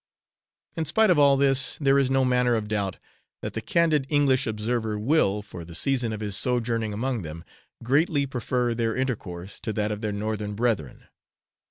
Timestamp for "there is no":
1.79-2.25